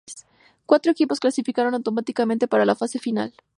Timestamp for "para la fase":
2.47-2.97